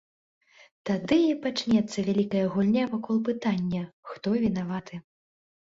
[0.89, 4.95] Тады і пачнецца вялікая гульня вакол пытання, хто вінаваты.